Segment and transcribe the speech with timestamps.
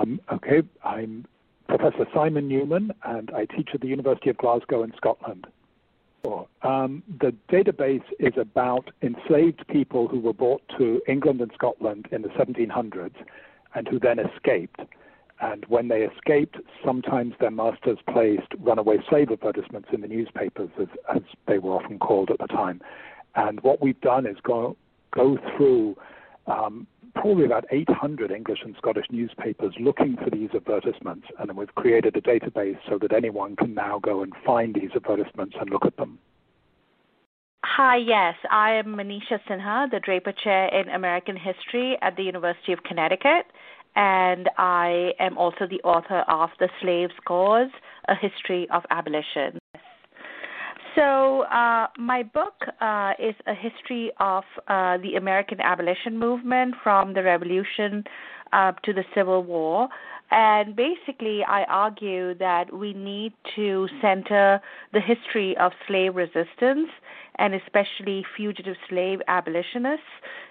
[0.00, 1.26] Um, okay, I'm
[1.68, 5.46] Professor Simon Newman, and I teach at the University of Glasgow in Scotland.
[6.62, 12.22] Um, the database is about enslaved people who were brought to England and Scotland in
[12.22, 13.14] the 1700s
[13.74, 14.80] and who then escaped.
[15.40, 20.88] And when they escaped, sometimes their masters placed runaway slave advertisements in the newspapers, as,
[21.14, 22.80] as they were often called at the time.
[23.34, 24.76] And what we've done is go,
[25.12, 25.96] go through
[26.50, 32.16] um, probably about 800 English and Scottish newspapers looking for these advertisements, and we've created
[32.16, 35.96] a database so that anyone can now go and find these advertisements and look at
[35.96, 36.18] them.
[37.64, 42.72] Hi, yes, I am Manisha Sinha, the Draper Chair in American History at the University
[42.72, 43.46] of Connecticut,
[43.96, 47.70] and I am also the author of The Slave's Cause
[48.08, 49.58] A History of Abolition.
[50.96, 57.14] So, uh, my book uh, is a history of uh, the American abolition movement from
[57.14, 58.04] the Revolution
[58.52, 59.88] uh, to the Civil War.
[60.32, 64.60] And basically, I argue that we need to center
[64.92, 66.88] the history of slave resistance
[67.36, 70.04] and especially fugitive slave abolitionists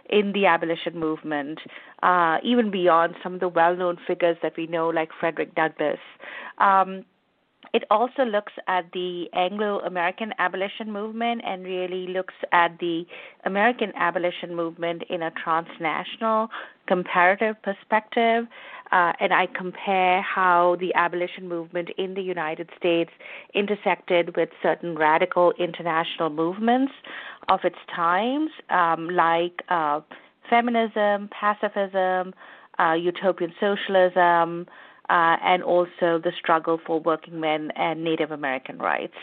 [0.10, 1.60] in the abolition movement,
[2.04, 6.00] uh, even beyond some of the well known figures that we know, like Frederick Douglass.
[6.58, 7.06] Um,
[7.74, 13.06] it also looks at the Anglo American abolition movement and really looks at the
[13.46, 16.50] American abolition movement in a transnational
[16.88, 18.46] comparative perspective.
[18.92, 23.12] Uh, and I compare how the abolition movement in the United States
[23.54, 26.94] intersected with certain radical international movements
[27.50, 30.02] of its times, um, like uh,
[30.50, 32.34] feminism, pacifism,
[32.80, 34.66] uh, utopian socialism
[35.10, 39.14] uh, and also the struggle for working men and Native American rights.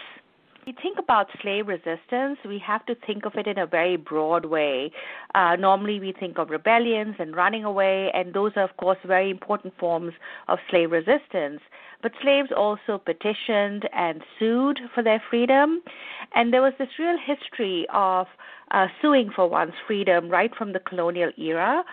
[0.65, 3.97] When we think about slave resistance, we have to think of it in a very
[3.97, 4.91] broad way.
[5.35, 9.31] Uh, normally, we think of rebellions and running away, and those are, of course, very
[9.31, 10.13] important forms
[10.49, 11.61] of slave resistance.
[12.03, 15.83] But slaves also petitioned and sued for their freedom,
[16.35, 18.27] and there was this real history of
[18.73, 21.85] uh, suing for one's freedom right from the colonial era.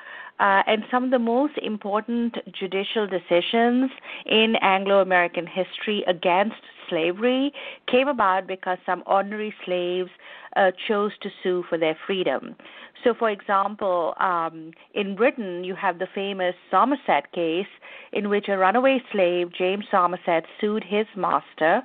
[0.44, 3.90] Uh, and some of the most important judicial decisions
[4.26, 6.58] in Anglo American history against
[6.90, 7.54] slavery
[7.90, 10.10] came about because some ordinary slaves
[10.58, 12.58] uh, chose to sue for their freedom.
[13.06, 17.72] So, for example, um, in Britain, you have the famous Somerset case
[18.12, 21.84] in which a runaway slave, James Somerset, sued his master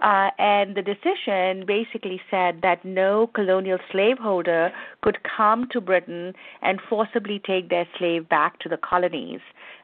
[0.00, 4.72] uh, and the decision basically said that no colonial slaveholder
[5.02, 9.40] could come to Britain and forcibly take their slave back to the colonies.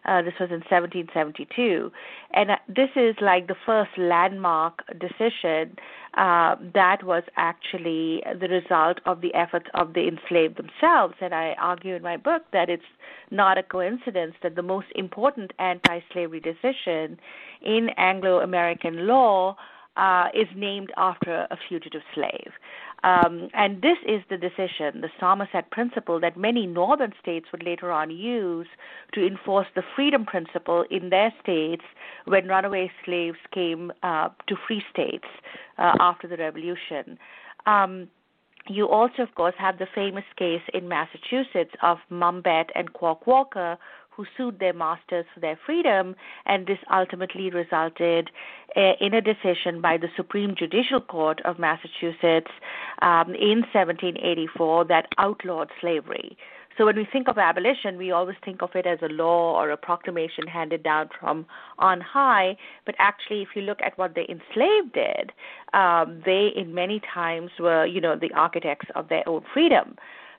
[0.07, 1.91] Uh, this was in 1772.
[2.33, 5.77] And uh, this is like the first landmark decision
[6.17, 11.15] uh, that was actually the result of the efforts of the enslaved themselves.
[11.21, 12.83] And I argue in my book that it's
[13.31, 17.19] not a coincidence that the most important anti slavery decision
[17.61, 19.57] in Anglo American law
[19.97, 22.53] uh, is named after a fugitive slave.
[23.05, 27.93] Um, and this is the decision, the Somerset principle, that many northern states would later
[27.93, 28.67] on use
[29.13, 31.85] to enforce the freedom principle in their states
[32.25, 35.27] when runaway slaves came uh, to free states
[35.79, 37.19] uh, after the Revolution.
[37.67, 38.09] Um,
[38.69, 43.79] you also, of course, have the famous case in Massachusetts of Mumbet and Quock Walker,
[44.17, 46.17] who sued their masters for their freedom,
[46.47, 48.31] and this ultimately resulted
[48.77, 52.51] uh, in a decision by the Supreme Judicial Court of Massachusetts
[53.03, 56.37] um, in 1784 that outlawed slavery.
[56.77, 59.71] So when we think of abolition, we always think of it as a law or
[59.71, 61.47] a proclamation handed down from
[61.79, 62.57] on high.
[62.85, 65.33] But actually, if you look at what the enslaved did,
[65.73, 69.97] um, they in many times were, you know, the architects of their own freedom.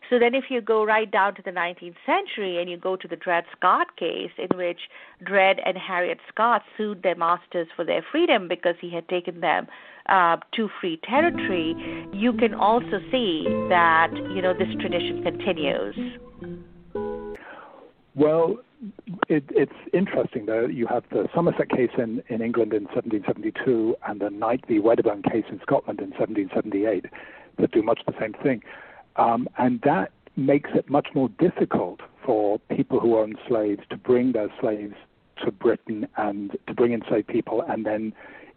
[0.10, 3.08] So then, if you go right down to the 19th century and you go to
[3.08, 4.80] the Dred Scott case, in which
[5.24, 9.68] Dred and Harriet Scott sued their masters for their freedom because he had taken them
[10.08, 11.76] uh, to free territory,
[12.14, 15.96] you can also see that you know this tradition continues.
[18.16, 18.58] Well,
[19.30, 20.66] it, it's interesting though.
[20.66, 24.80] You have the Somerset case in, in England in 1772 and the Knight v.
[24.80, 27.06] Wedderburn case in Scotland in 1778
[27.60, 28.62] that do much the same thing.
[29.18, 34.32] Um, and that makes it much more difficult for people who own slaves to bring
[34.32, 34.94] their slaves
[35.44, 38.14] to Britain and to bring enslaved people and then,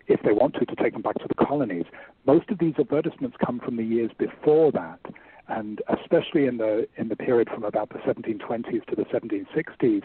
[0.07, 1.85] if they want to, to take them back to the colonies.
[2.27, 5.01] Most of these advertisements come from the years before that,
[5.49, 10.03] and especially in the in the period from about the 1720s to the 1760s,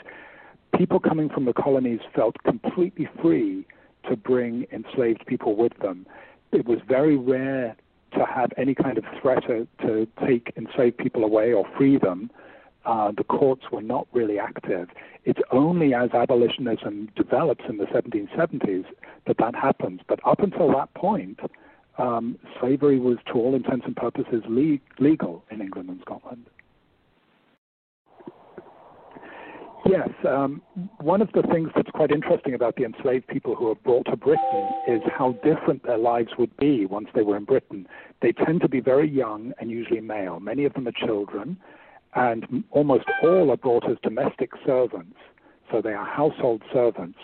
[0.78, 3.66] people coming from the colonies felt completely free
[4.10, 6.06] to bring enslaved people with them.
[6.52, 7.76] It was very rare
[8.16, 12.30] to have any kind of threat to, to take enslaved people away or free them.
[12.86, 14.90] uh, the courts were not really active.
[15.26, 18.86] It's only as abolitionism develops in the 1770s
[19.26, 20.02] that that happens.
[20.08, 21.40] But up until that point,
[21.98, 26.46] um, slavery was, to all intents and purposes, le- legal in England and Scotland.
[29.88, 30.64] Yes, um,
[31.00, 34.18] one of the things that's quite interesting about the enslaved people who are brought to
[34.18, 37.88] Britain is how different their lives would be once they were in Britain.
[38.20, 40.40] They tend to be very young and usually male.
[40.40, 41.58] Many of them are children,
[42.16, 45.18] and almost all are brought as domestic servants.
[45.72, 47.20] So they are household servants.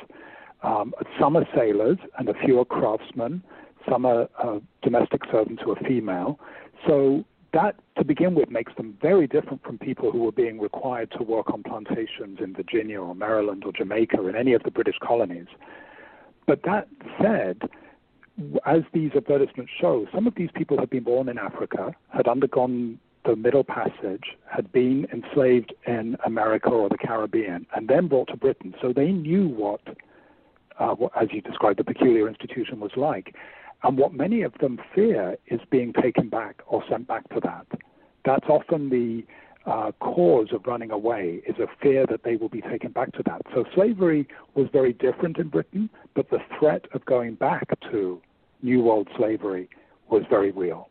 [0.61, 3.41] Um, some are sailors, and a few are craftsmen.
[3.89, 6.39] Some are uh, domestic servants who are female.
[6.85, 11.11] So that, to begin with, makes them very different from people who were being required
[11.17, 14.71] to work on plantations in Virginia or Maryland or Jamaica or in any of the
[14.71, 15.47] British colonies.
[16.47, 16.87] But that
[17.21, 17.69] said,
[18.65, 22.99] as these advertisements show, some of these people had been born in Africa, had undergone
[23.25, 28.37] the Middle Passage, had been enslaved in America or the Caribbean, and then brought to
[28.37, 28.73] Britain.
[28.81, 29.81] So they knew what,
[30.79, 33.35] uh, what as you described, the peculiar institution was like.
[33.83, 37.65] And what many of them fear is being taken back or sent back to that.
[38.25, 39.25] That's often the
[39.65, 43.23] uh, cause of running away is a fear that they will be taken back to
[43.25, 43.41] that.
[43.53, 48.21] So slavery was very different in Britain, but the threat of going back to
[48.61, 49.69] New World slavery
[50.09, 50.90] was very real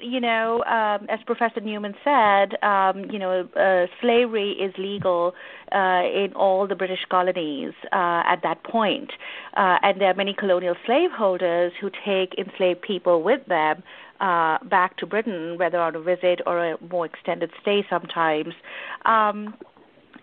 [0.00, 5.34] you know, um, as Professor Newman said, um, you know, uh, slavery is legal
[5.72, 9.12] uh, in all the British colonies uh, at that point.
[9.56, 13.82] Uh, and there are many colonial slaveholders who take enslaved people with them
[14.20, 18.54] uh, back to Britain, whether on a visit or a more extended stay sometimes.
[19.04, 19.54] Um,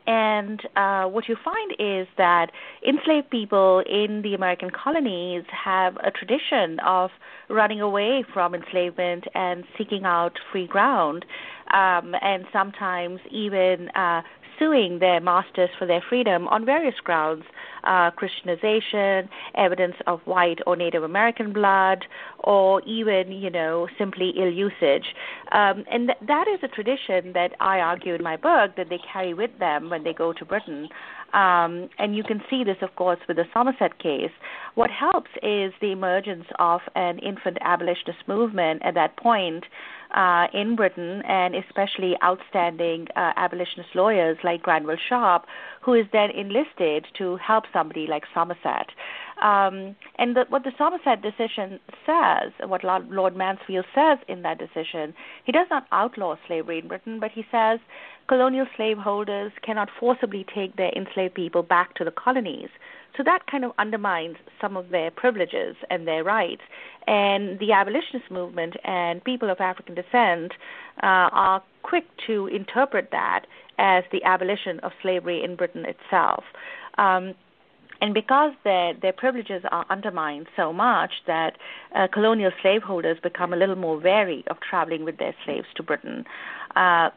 [0.07, 2.51] and uh, what you find is that
[2.87, 7.11] enslaved people in the American colonies have a tradition of
[7.49, 11.25] running away from enslavement and seeking out free ground,
[11.73, 14.21] um, and sometimes even uh,
[14.61, 17.43] suing their masters for their freedom on various grounds
[17.83, 22.05] uh, Christianization, evidence of white or Native American blood,
[22.39, 25.15] or even, you know, simply ill usage.
[25.51, 28.99] Um, and th- that is a tradition that I argue in my book that they
[29.11, 30.89] carry with them when they go to Britain.
[31.33, 34.31] Um, and you can see this, of course, with the Somerset case.
[34.75, 39.63] What helps is the emergence of an infant abolitionist movement at that point
[40.13, 45.45] uh, in Britain, and especially outstanding uh, abolitionist lawyers like Granville Sharp,
[45.81, 48.87] who is then enlisted to help somebody like Somerset.
[49.41, 55.13] Um, and the, what the Somerset decision says, what Lord Mansfield says in that decision,
[55.45, 57.79] he does not outlaw slavery in Britain, but he says
[58.27, 62.69] colonial slaveholders cannot forcibly take their enslaved people back to the colonies.
[63.17, 66.61] So that kind of undermines some of their privileges and their rights.
[67.07, 70.53] And the abolitionist movement and people of African descent
[71.03, 73.45] uh, are quick to interpret that
[73.77, 76.43] as the abolition of slavery in Britain itself.
[76.97, 77.33] Um,
[78.01, 81.57] and because their their privileges are undermined so much that
[81.95, 86.25] uh, colonial slaveholders become a little more wary of traveling with their slaves to Britain.
[86.75, 87.09] Uh,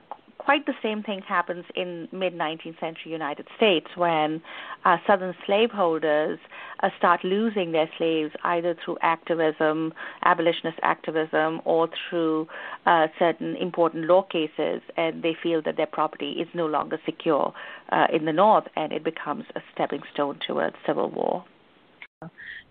[0.44, 4.42] quite the same thing happens in mid 19th century United States when
[4.84, 6.38] uh, Southern slaveholders
[6.82, 9.92] uh, start losing their slaves either through activism,
[10.24, 12.46] abolitionist activism, or through
[12.86, 17.52] uh, certain important law cases, and they feel that their property is no longer secure
[17.90, 21.44] uh, in the North, and it becomes a stepping stone towards civil war.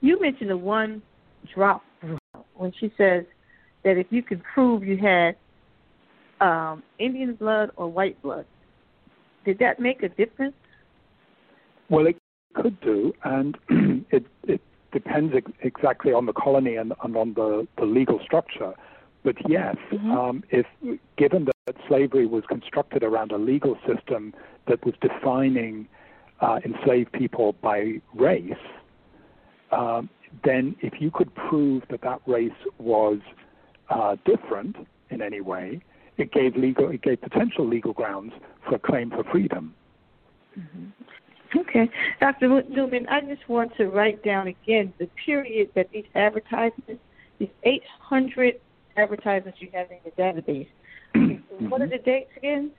[0.02, 1.02] You mentioned the one
[1.54, 1.84] drop
[2.56, 3.26] when she says
[3.84, 5.36] that if you could prove you had
[6.44, 8.46] um, Indian blood or white blood.
[9.46, 10.56] Did that make a difference?
[11.90, 12.18] Well, it
[12.54, 13.58] could do, and
[14.12, 18.74] it, it depends ex- exactly on the colony and, and on the, the legal structure.
[19.24, 20.12] But yes, mm-hmm.
[20.12, 20.66] um, if
[21.18, 24.34] given that slavery was constructed around a legal system
[24.68, 25.88] that was defining
[26.42, 28.52] uh, enslaved people by race,
[29.72, 30.10] um,
[30.44, 33.20] then if you could prove that that race was
[33.90, 34.76] uh, different
[35.10, 35.82] in any way,
[36.18, 38.34] it gave legal, it gave potential legal grounds
[38.68, 39.74] for a claim for freedom.
[40.58, 41.60] Mm-hmm.
[41.60, 41.90] Okay,
[42.20, 42.64] Dr.
[42.70, 47.02] Newman, I just want to write down again the period that these advertisements,
[47.38, 48.60] these 800
[48.98, 50.68] advertisements you have in your database.
[51.54, 51.70] Mm-hmm.
[51.70, 52.72] What are the dates again?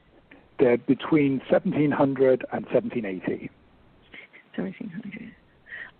[0.58, 3.50] They're between 1700 and 1780.
[4.56, 5.32] 1700.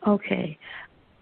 [0.09, 0.59] Okay.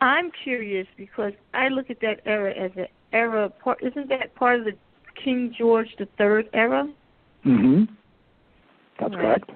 [0.00, 3.50] I'm curious because I look at that era as an era.
[3.50, 4.72] Part, isn't that part of the
[5.22, 6.88] King George III era?
[7.44, 7.84] Mm-hmm.
[8.98, 9.20] That's right.
[9.20, 9.50] correct.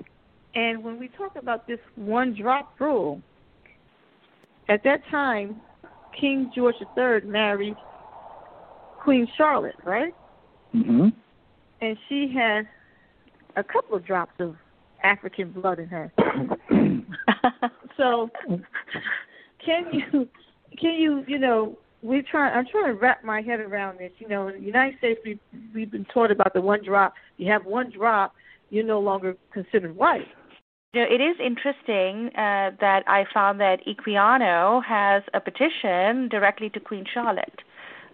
[0.54, 3.20] And when we talk about this one drop rule,
[4.68, 5.60] at that time,
[6.18, 7.76] King George III married
[9.02, 10.14] Queen Charlotte, right?
[10.74, 11.08] Mm-hmm.
[11.80, 12.66] And she had
[13.56, 14.56] a couple of drops of
[15.02, 16.12] African blood in her.
[17.96, 18.30] so,
[19.64, 20.28] can you,
[20.80, 22.50] can you, you know, we try.
[22.50, 24.12] I'm trying to wrap my head around this.
[24.18, 25.38] You know, in the United States, we
[25.74, 27.14] we've been taught about the one drop.
[27.36, 28.34] You have one drop,
[28.70, 30.26] you're no longer considered white.
[30.94, 36.70] You know, it is interesting uh, that I found that Equiano has a petition directly
[36.70, 37.60] to Queen Charlotte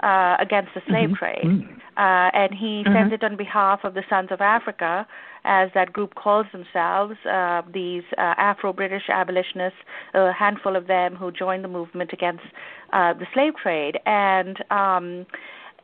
[0.03, 1.15] uh, against the slave mm-hmm.
[1.15, 1.79] trade, mm-hmm.
[1.97, 2.93] uh, and he mm-hmm.
[2.93, 5.07] sends it on behalf of the Sons of Africa,
[5.45, 7.15] as that group calls themselves.
[7.25, 9.79] Uh, these uh, Afro-British abolitionists,
[10.15, 12.45] a handful of them who joined the movement against
[12.93, 14.63] uh, the slave trade, and.
[14.71, 15.27] Um,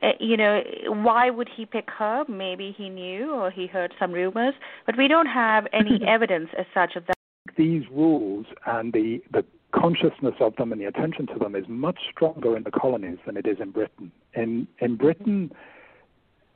[0.03, 2.25] eh, you know, why would he pick her?
[2.29, 4.55] Maybe he knew or he heard some rumors,
[4.87, 7.17] but we don't have any evidence as such of that.
[7.57, 11.99] These rules and the, the consciousness of them and the attention to them is much
[12.11, 14.11] stronger in the colonies than it is in Britain.
[14.35, 15.53] In in Britain,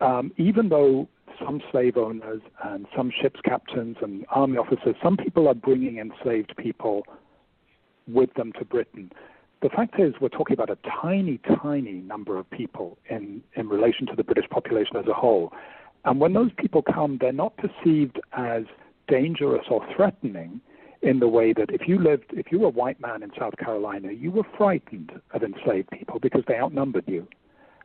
[0.01, 5.49] um, even though some slave owners and some ships captains and army officers, some people
[5.49, 7.05] are bringing enslaved people
[8.07, 9.11] with them to Britain.
[9.63, 14.07] The fact is, we're talking about a tiny, tiny number of people in, in relation
[14.09, 15.53] to the British population as a whole.
[16.05, 18.65] And when those people come, they're not perceived as
[19.07, 20.61] dangerous or threatening
[21.03, 23.57] in the way that if you lived, if you were a white man in South
[23.59, 27.27] Carolina, you were frightened of enslaved people because they outnumbered you.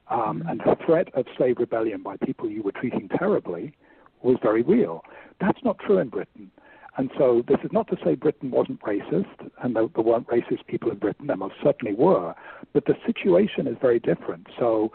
[0.09, 0.50] Um, mm-hmm.
[0.50, 3.74] and the threat of slave rebellion by people you were treating terribly
[4.21, 5.03] was very real.
[5.41, 6.50] That's not true in Britain.
[6.97, 10.65] And so this is not to say Britain wasn't racist, and there, there weren't racist
[10.67, 11.27] people in Britain.
[11.27, 12.33] There most certainly were,
[12.74, 14.47] but the situation is very different.
[14.57, 14.91] So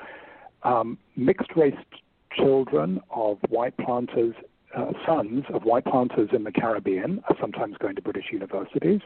[0.65, 1.77] um, mixed race
[2.37, 4.35] children of white planters
[4.77, 9.01] uh, sons of white planters in the Caribbean are sometimes going to British universities.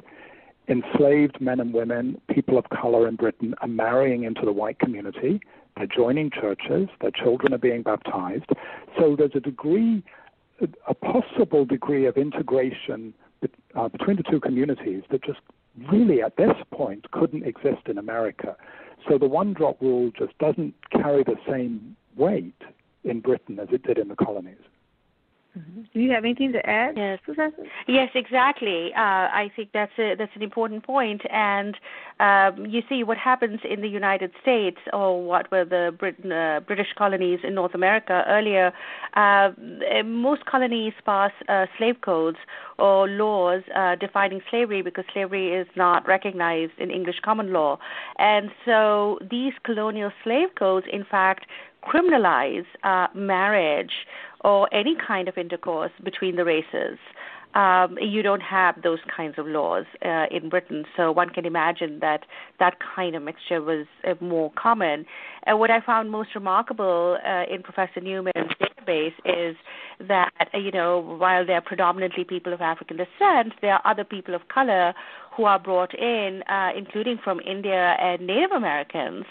[0.68, 5.40] Enslaved men and women, people of color in Britain, are marrying into the white community.
[5.76, 6.88] They're joining churches.
[7.00, 8.50] Their children are being baptized.
[8.99, 10.02] So there's a degree,
[10.88, 13.14] a possible degree of integration
[13.75, 15.40] uh, between the two communities that just
[15.90, 18.56] really at this point couldn't exist in America.
[19.08, 22.61] So the one drop rule just doesn't carry the same weight
[23.04, 24.56] in Britain as it did in the colonies.
[25.56, 25.82] Mm-hmm.
[25.94, 27.18] Do you have anything to add, yes.
[27.88, 28.92] Yes, exactly.
[28.94, 31.22] Uh, I think that's a, that's an important point.
[31.30, 31.76] And
[32.20, 36.60] um, you see what happens in the United States, or what were the Britain, uh,
[36.66, 38.72] British colonies in North America earlier.
[39.14, 39.50] Uh,
[40.04, 42.38] most colonies pass uh, slave codes
[42.78, 47.78] or laws uh, defining slavery because slavery is not recognized in English common law,
[48.18, 51.46] and so these colonial slave codes, in fact,
[51.87, 53.93] criminalize uh, marriage
[54.43, 56.99] or any kind of intercourse between the races.
[57.55, 62.00] Um, you don't have those kinds of laws uh, in Britain, so one can imagine
[62.00, 62.26] that
[62.59, 65.07] that kind of mixture was uh, more common.
[65.45, 69.57] And what I found most remarkable uh, in Professor Newman's database is
[70.07, 74.49] that you know while they're predominantly people of African descent, there are other people of
[74.49, 74.93] color
[75.35, 79.25] who are brought in, uh, including from India and Native Americans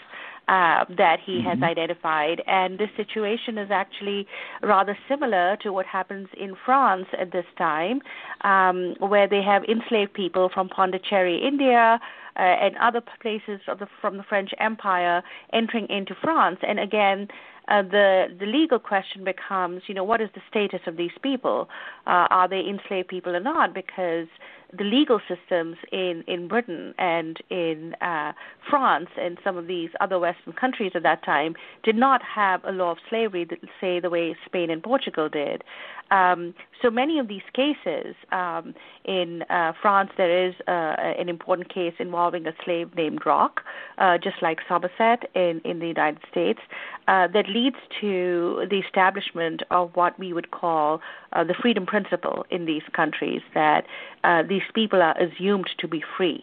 [0.48, 1.48] uh, that he mm-hmm.
[1.48, 2.42] has identified.
[2.46, 4.26] And this situation is actually
[4.62, 8.00] rather similar to what happens in France at this time,
[8.42, 12.00] um, where they have enslaved people from Pondicherry, India.
[12.38, 15.22] Uh, and other places the, from the French Empire
[15.54, 17.28] entering into France, and again,
[17.68, 21.68] uh, the the legal question becomes, you know, what is the status of these people?
[22.06, 23.74] Uh, are they enslaved people or not?
[23.74, 24.28] Because
[24.76, 28.32] the legal systems in in Britain and in uh,
[28.68, 32.72] France and some of these other Western countries at that time did not have a
[32.72, 35.62] law of slavery, that, say the way Spain and Portugal did.
[36.10, 41.72] Um, so many of these cases um, in uh, France, there is uh, an important
[41.72, 43.62] case involving a slave named Rock,
[43.98, 46.60] uh, just like Somerset in in the United States,
[47.08, 51.00] uh, that leads to the establishment of what we would call
[51.32, 53.82] uh, the freedom principle in these countries that
[54.24, 56.42] uh, these people are assumed to be free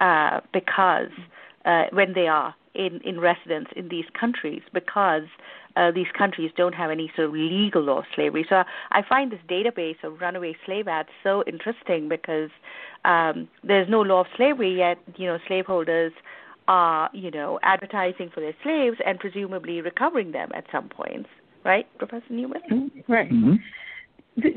[0.00, 1.14] uh, because
[1.64, 5.24] uh, when they are in, in residence in these countries because
[5.76, 8.44] uh, these countries don't have any sort of legal law slavery.
[8.48, 12.50] So I find this database of runaway slave ads so interesting because
[13.04, 14.98] um, there's no law of slavery yet.
[15.16, 16.12] You know, slaveholders
[16.68, 21.28] are you know advertising for their slaves and presumably recovering them at some points,
[21.64, 22.62] right, Professor Newman?
[22.70, 23.12] Mm-hmm.
[23.12, 23.30] Right.
[23.30, 23.56] Mm-hmm.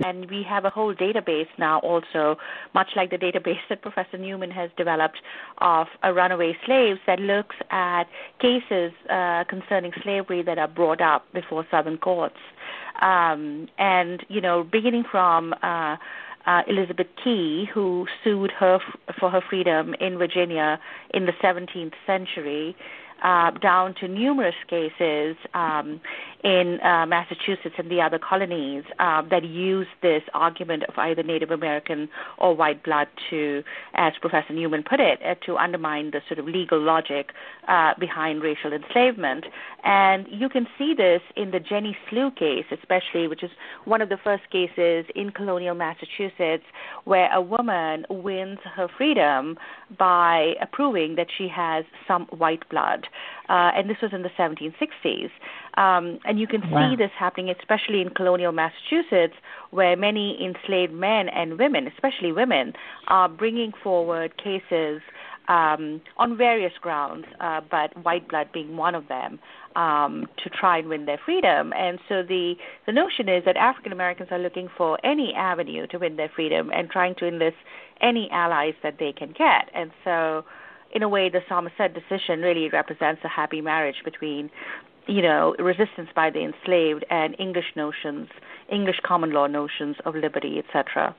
[0.06, 2.38] And we have a whole database now, also,
[2.76, 5.18] much like the database that Professor Newman has developed
[5.58, 8.04] of uh, runaway slaves, that looks at
[8.40, 12.36] cases uh, concerning slavery that are brought up before Southern courts.
[13.02, 15.96] Um, and, you know, beginning from uh,
[16.46, 20.80] uh, Elizabeth Key, who sued her f- for her freedom in Virginia
[21.14, 22.76] in the 17th century,
[23.24, 26.02] uh, down to numerous cases um,
[26.44, 31.52] in uh, Massachusetts and the other colonies uh, that used this argument of either Native
[31.52, 36.40] American or white blood to, as Professor Newman put it, uh, to undermine the sort
[36.40, 37.32] of legal logic
[37.68, 39.46] uh, behind racial enslavement.
[39.84, 43.52] And you can see this in the Jenny Slew case, especially, which is
[43.86, 46.66] one of the first cases in colonial Massachusetts
[47.06, 49.58] where a woman wins her freedom
[49.98, 53.08] by proving that she has some white blood.
[53.52, 55.30] Uh, and this was in the 1760s.
[55.76, 56.90] Um, and you can wow.
[56.90, 59.36] see this happening, especially in colonial Massachusetts,
[59.72, 62.72] where many enslaved men and women, especially women,
[63.10, 65.02] are bringing forward cases
[65.50, 69.38] um, on various grounds, uh, but white blood being one of them,
[69.76, 71.74] um, to try and win their freedom.
[71.76, 72.56] And so the
[72.86, 76.70] the notion is that African Americans are looking for any avenue to win their freedom
[76.74, 77.58] and trying to enlist
[78.02, 79.70] any allies that they can get.
[79.76, 80.46] And so,
[80.94, 84.50] in a way, the Somerset decision really represents a happy marriage between
[85.08, 88.30] you know, resistance by the enslaved and English notions,
[88.72, 91.16] English common law notions of liberty, etc.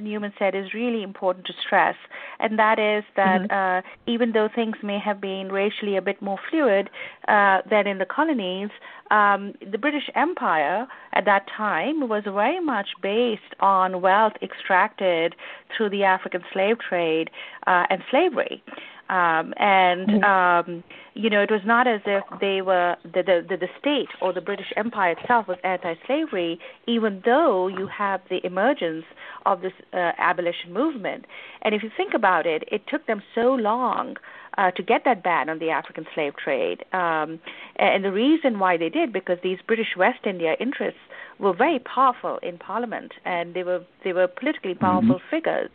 [0.00, 1.96] Newman said is really important to stress,
[2.38, 3.86] and that is that mm-hmm.
[3.86, 6.90] uh, even though things may have been racially a bit more fluid
[7.28, 8.70] uh, than in the colonies,
[9.10, 15.34] um, the British Empire at that time was very much based on wealth extracted
[15.76, 17.30] through the African slave trade
[17.66, 18.62] uh, and slavery.
[19.10, 20.24] Um, and mm-hmm.
[20.24, 24.08] um, you know, it was not as if they were the, the the the state
[24.22, 29.04] or the British Empire itself was anti-slavery, even though you have the emergence
[29.46, 31.24] of this uh, abolition movement.
[31.62, 34.16] And if you think about it, it took them so long
[34.56, 36.84] uh, to get that ban on the African slave trade.
[36.92, 37.40] Um,
[37.76, 41.00] and the reason why they did, because these British West India interests
[41.40, 45.36] were very powerful in Parliament, and they were they were politically powerful mm-hmm.
[45.36, 45.70] figures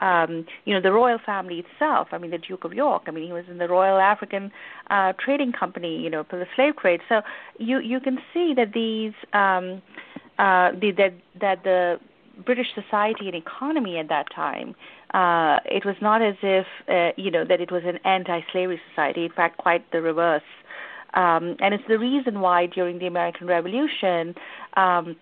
[0.00, 2.08] um, you know, the royal family itself.
[2.12, 3.04] I mean, the Duke of York.
[3.06, 4.52] I mean, he was in the Royal African
[4.90, 7.00] uh, Trading Company, you know, for the slave trade.
[7.08, 7.22] So
[7.58, 9.82] you you can see that these um,
[10.38, 11.98] uh, the, that that the
[12.44, 14.74] British society and economy at that time,
[15.14, 19.24] uh, it was not as if uh, you know that it was an anti-slavery society.
[19.24, 20.42] In fact, quite the reverse.
[21.14, 24.34] Um, and it's the reason why during the American Revolution,
[24.76, 25.16] um,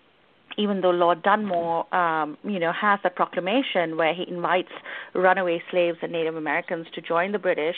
[0.57, 4.71] even though Lord Dunmore, um, you know, has a proclamation where he invites
[5.13, 7.75] runaway slaves and Native Americans to join the British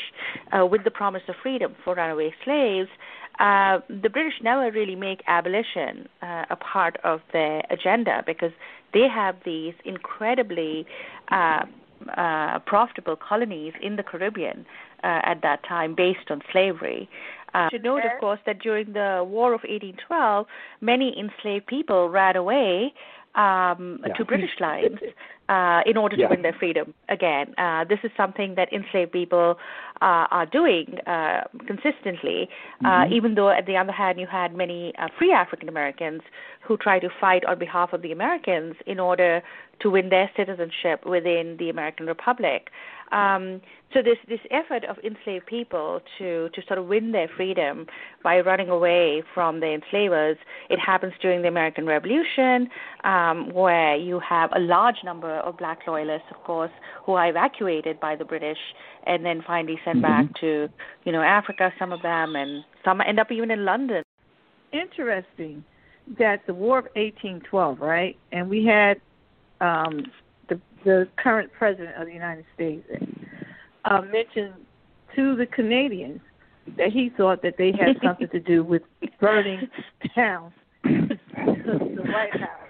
[0.52, 2.90] uh, with the promise of freedom for runaway slaves,
[3.40, 8.52] uh, the British never really make abolition uh, a part of their agenda because
[8.94, 10.86] they have these incredibly
[12.16, 14.66] uh, profitable colonies in the Caribbean
[15.04, 17.10] uh, at that time based on slavery.
[17.54, 20.46] Uh, to note, of course, that during the War of 1812,
[20.82, 22.94] many enslaved people ran away
[23.36, 24.14] um, yeah.
[24.14, 25.00] to British lines
[25.50, 26.30] uh, in order to yeah.
[26.30, 27.54] win their freedom again.
[27.58, 29.56] Uh, this is something that enslaved people
[30.02, 32.50] uh, are doing uh, consistently,
[32.84, 33.14] uh, mm-hmm.
[33.14, 36.22] even though, at the other hand, you had many uh, free African Americans
[36.62, 39.42] who try to fight on behalf of the Americans in order
[39.80, 42.70] to win their citizenship within the American Republic.
[43.12, 43.62] Um,
[43.94, 47.86] so this this effort of enslaved people to to sort of win their freedom
[48.24, 50.38] by running away from the enslavers,
[50.70, 52.70] it happens during the American Revolution,
[53.06, 56.72] um, where you have a large number of black loyalists, of course,
[57.06, 58.58] who are evacuated by the British
[59.06, 60.26] and then finally sent mm-hmm.
[60.28, 60.68] back to
[61.06, 61.72] you know Africa.
[61.80, 64.04] Some of them, and some end up even in London.
[64.74, 65.64] Interesting
[66.20, 68.18] that the War of 1812, right?
[68.32, 69.00] And we had
[69.62, 70.06] um,
[70.84, 72.88] the current president of the United States
[73.86, 74.54] uh, mentioned
[75.16, 76.22] to the Canadians
[76.78, 78.82] that he thought that they had something to do with
[79.20, 79.70] burning
[80.16, 80.52] down
[80.84, 82.68] the, the White House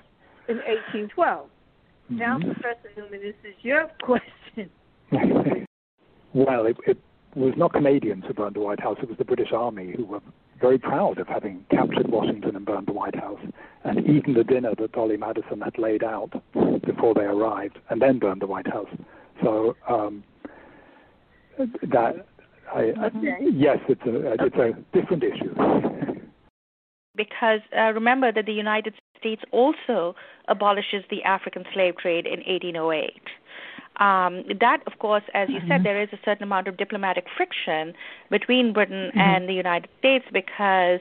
[0.48, 1.46] in 1812.
[1.48, 2.17] Mm-hmm.
[2.17, 4.70] Now, Professor Newman, this is your question.
[6.34, 6.98] well, it, it
[7.36, 10.22] was not Canadians who burned the White House; it was the British Army who were
[10.60, 13.39] very proud of having captured Washington and burned the White House
[13.84, 16.32] and eaten the dinner that Dolley Madison had laid out
[16.86, 18.89] before they arrived, and then burned the White House.
[19.43, 20.24] So um,
[21.58, 22.26] that
[22.74, 23.38] I, okay.
[23.54, 25.54] yes, it's a it's a different issue.
[27.15, 30.15] Because uh, remember that the United States also
[30.48, 33.13] abolishes the African slave trade in 1808.
[34.00, 35.70] Um, that, of course, as you mm-hmm.
[35.70, 37.94] said, there is a certain amount of diplomatic friction
[38.30, 39.20] between Britain mm-hmm.
[39.20, 41.00] and the United States because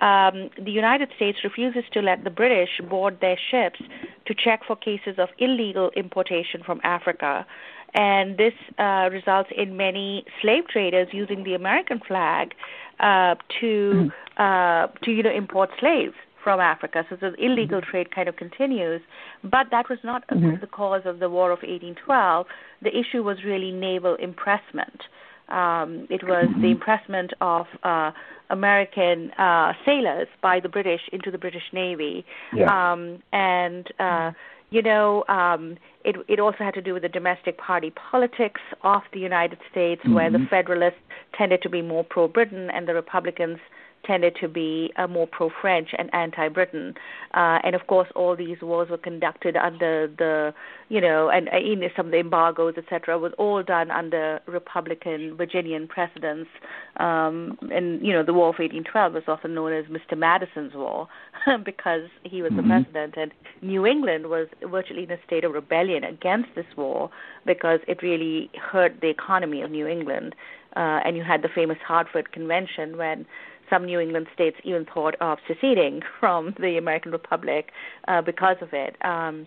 [0.00, 3.80] um, the United States refuses to let the British board their ships
[4.26, 7.46] to check for cases of illegal importation from Africa.
[7.94, 12.54] And this uh, results in many slave traders using the American flag
[13.00, 14.42] uh, to mm-hmm.
[14.42, 16.14] uh, to you know import slaves
[16.46, 17.04] from Africa.
[17.10, 17.90] So the illegal mm-hmm.
[17.90, 19.00] trade kind of continues.
[19.42, 20.60] But that was not mm-hmm.
[20.60, 22.46] the cause of the War of 1812.
[22.82, 25.00] The issue was really naval impressment.
[25.48, 28.12] Um, it was the impressment of uh,
[28.50, 32.92] American uh, sailors by the British into the British Navy, yeah.
[32.92, 34.30] um, and uh,
[34.70, 39.02] you know, um, it it also had to do with the domestic party politics of
[39.12, 40.14] the United States, mm-hmm.
[40.14, 41.02] where the Federalists
[41.38, 43.58] tended to be more pro-Britain and the Republicans
[44.06, 46.94] tended to be uh, more pro-French and anti-Britain.
[47.34, 50.54] Uh, and of course, all these wars were conducted under the,
[50.88, 55.36] you know, and uh, in some of the embargoes, etc., was all done under Republican
[55.36, 56.50] Virginian presidents.
[56.98, 60.16] Um, and you know, the War of 1812 was often known as Mr.
[60.16, 61.08] Madison's War
[61.64, 62.68] because he was mm-hmm.
[62.68, 67.10] the president, and New England was virtually in a state of rebellion against this war
[67.44, 70.34] because it really hurt the economy of New England.
[70.76, 73.24] Uh, and you had the famous Hartford Convention when
[73.70, 77.70] some New England states even thought of seceding from the American Republic
[78.08, 78.96] uh, because of it.
[79.04, 79.46] Um,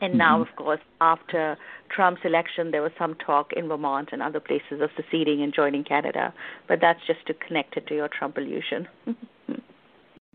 [0.00, 0.50] and now, mm-hmm.
[0.50, 1.56] of course, after
[1.94, 5.84] Trump's election, there was some talk in Vermont and other places of seceding and joining
[5.84, 6.32] Canada.
[6.66, 8.88] But that's just to connect it to your Trump illusion.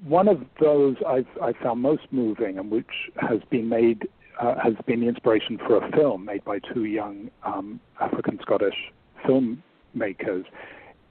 [0.05, 2.85] One of those I've, I found most moving, and which
[3.19, 4.07] has been made,
[4.39, 8.75] uh, has been the inspiration for a film made by two young um, African Scottish
[9.25, 10.45] filmmakers,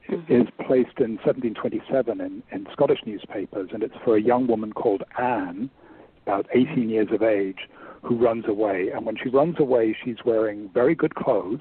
[0.09, 0.33] mm-hmm.
[0.33, 5.03] is placed in 1727 in, in Scottish newspapers, and it's for a young woman called
[5.19, 5.71] Anne,
[6.23, 7.59] about 18 years of age,
[8.03, 8.90] who runs away.
[8.95, 11.61] And when she runs away, she's wearing very good clothes,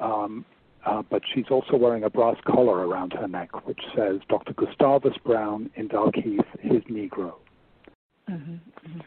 [0.00, 0.44] um,
[0.84, 4.52] uh, but she's also wearing a brass collar around her neck, which says Dr.
[4.54, 7.34] Gustavus Brown in Dalkeith, his Negro.
[8.28, 8.54] Mm-hmm.
[8.54, 9.00] Mm-hmm.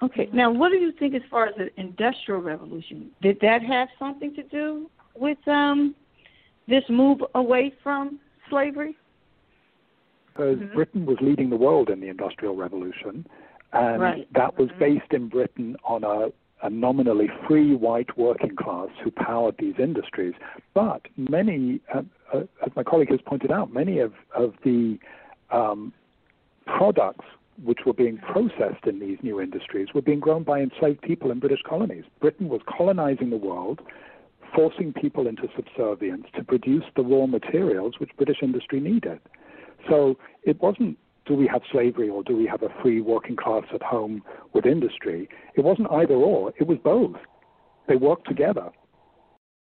[0.00, 3.10] Okay, now what do you think as far as the Industrial Revolution?
[3.20, 5.94] Did that have something to do with um,
[6.68, 8.18] this move away from
[8.50, 8.96] slavery?
[10.32, 10.74] Because mm-hmm.
[10.74, 13.26] Britain was leading the world in the Industrial Revolution,
[13.72, 14.32] and right.
[14.34, 14.78] that was mm-hmm.
[14.78, 16.28] based in Britain on a,
[16.66, 20.34] a, nominally free white working class who powered these industries.
[20.74, 22.02] But many, uh,
[22.32, 24.98] uh, as my colleague has pointed out, many of, of the
[25.50, 25.92] um,
[26.66, 27.24] products
[27.64, 31.40] which were being processed in these new industries were being grown by enslaved people in
[31.40, 32.04] British colonies.
[32.20, 33.80] Britain was colonizing the world
[34.54, 39.20] forcing people into subservience to produce the raw materials which British industry needed.
[39.88, 43.64] So it wasn't do we have slavery or do we have a free working class
[43.74, 44.22] at home
[44.54, 45.28] with industry?
[45.56, 47.16] It wasn't either or, it was both.
[47.86, 48.70] They worked together.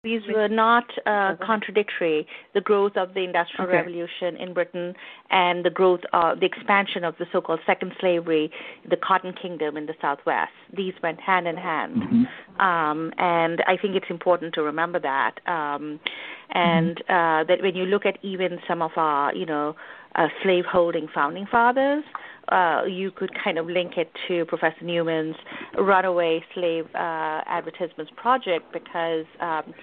[0.04, 2.28] These were not uh, contradictory.
[2.54, 3.78] The growth of the Industrial okay.
[3.78, 4.96] Revolution in Britain
[5.30, 8.52] and the growth, of the expansion of the so-called second slavery,
[8.90, 10.52] the Cotton Kingdom in the Southwest.
[10.76, 12.62] These went hand in hand, mm-hmm.
[12.62, 15.40] um, and I think it's important to remember that.
[15.48, 16.02] Um,
[16.50, 17.14] and mm-hmm.
[17.14, 19.76] uh, that when you look at even some of our, you know,
[20.16, 22.04] uh, slave-holding founding fathers,
[22.50, 25.36] uh, you could kind of link it to Professor Newman's
[25.78, 29.74] runaway slave uh, advertisements project because, um,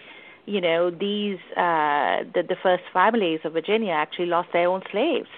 [0.47, 5.29] you know, these uh, the, the first families of Virginia actually lost their own slaves.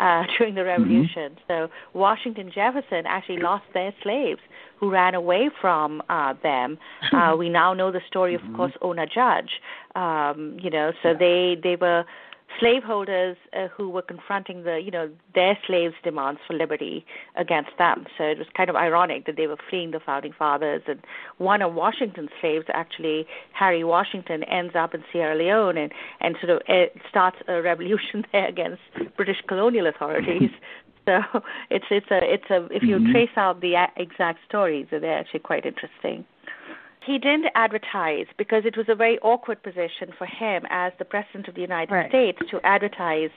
[0.00, 0.82] Uh, during the mm-hmm.
[0.82, 1.40] Revolution, mm-hmm.
[1.46, 4.40] so Washington Jefferson actually lost their slaves
[4.80, 6.78] who ran away from uh, them.
[7.12, 8.56] Uh, we now know the story, of mm-hmm.
[8.56, 9.60] course, Ona Judge.
[9.94, 11.18] Um, you know, so yeah.
[11.18, 12.04] they they were
[12.60, 17.04] slaveholders uh, who were confronting the you know their slaves' demands for liberty
[17.36, 18.06] against them.
[18.16, 21.00] So it was kind of ironic that they were fleeing the founding fathers, and
[21.38, 26.50] one of Washington's slaves, actually Harry Washington, ends up in Sierra Leone and and sort
[26.50, 28.82] of uh, starts a revolution there against
[29.16, 30.50] British colonial authorities.
[31.06, 31.20] So
[31.68, 33.12] it's it's a it's a if you mm-hmm.
[33.12, 36.24] trace out the exact stories, they're actually quite interesting.
[37.04, 41.48] He didn't advertise because it was a very awkward position for him as the President
[41.48, 42.08] of the United right.
[42.08, 43.30] States to advertise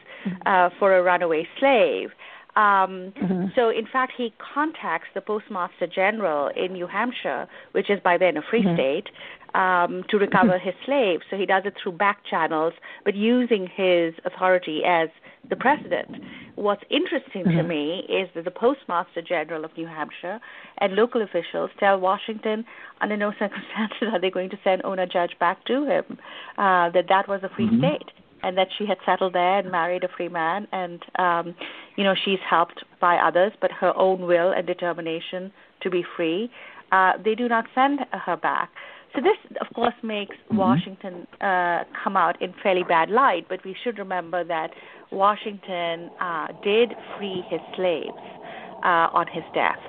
[0.45, 2.11] uh, for a runaway slave.
[2.57, 3.45] Um, mm-hmm.
[3.55, 8.35] So, in fact, he contacts the Postmaster General in New Hampshire, which is by then
[8.35, 8.73] a free mm-hmm.
[8.73, 9.09] state,
[9.53, 11.21] um, to recover his slaves.
[11.29, 12.73] So he does it through back channels,
[13.05, 15.09] but using his authority as
[15.47, 16.15] the president.
[16.55, 17.57] What's interesting mm-hmm.
[17.57, 20.39] to me is that the Postmaster General of New Hampshire
[20.79, 22.65] and local officials tell Washington
[23.01, 26.17] under no circumstances are they going to send Ona Judge back to him,
[26.57, 27.79] uh, that that was a free mm-hmm.
[27.79, 28.11] state
[28.43, 31.55] and that she had settled there and married a free man and um
[31.95, 36.49] you know she's helped by others but her own will and determination to be free
[36.91, 38.71] uh they do not send her back
[39.15, 40.57] so this of course makes mm-hmm.
[40.57, 44.71] washington uh come out in fairly bad light but we should remember that
[45.11, 48.07] washington uh did free his slaves
[48.83, 49.79] uh on his death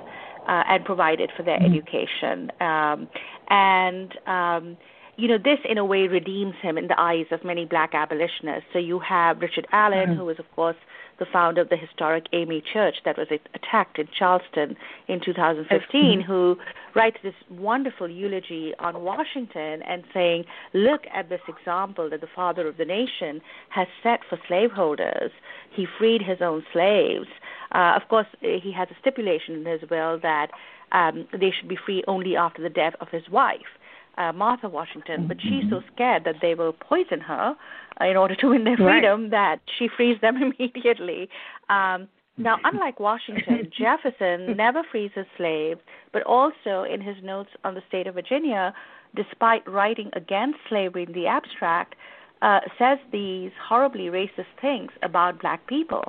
[0.49, 1.75] uh and provided for their mm-hmm.
[1.75, 3.09] education um
[3.51, 4.77] and um
[5.19, 8.69] you know, this in a way redeems him in the eyes of many black abolitionists.
[8.73, 10.19] So you have Richard Allen, mm-hmm.
[10.19, 10.77] who was, of course,
[11.19, 14.77] the founder of the historic AME Church that was attacked in Charleston
[15.09, 16.21] in 2015, mm-hmm.
[16.23, 16.57] who
[16.95, 22.69] writes this wonderful eulogy on Washington and saying, look at this example that the father
[22.69, 25.33] of the nation has set for slaveholders.
[25.73, 27.27] He freed his own slaves.
[27.75, 30.53] Uh, of course, he has a stipulation in his will that
[30.93, 33.67] um, they should be free only after the death of his wife
[34.19, 35.95] uh, Martha Washington, but she's so mm-hmm.
[35.95, 37.55] scared that they will poison her
[38.01, 39.31] uh, in order to win their freedom right.
[39.31, 41.29] that she frees them immediately.
[41.71, 45.81] Um, now, unlike Washington, Jefferson never frees his slaves,
[46.13, 48.73] but also in his notes on the state of Virginia,
[49.17, 51.95] despite writing against slavery in the abstract,
[52.43, 56.05] uh, says these horribly racist things about black people.